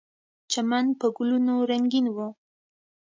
[0.51, 2.17] چمن په ګلونو رنګین و.